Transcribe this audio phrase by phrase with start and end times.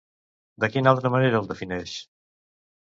[0.65, 1.97] De quina altra manera el defineix?